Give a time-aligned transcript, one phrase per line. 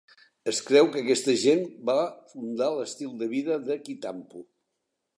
[0.51, 1.97] Es creu que aquesta gent va
[2.33, 4.47] funda l'estil de vida de Kintampo.